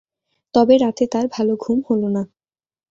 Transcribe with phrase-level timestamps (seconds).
[0.55, 2.23] তবে রাতে তাঁর ভালো ঘুম হল না।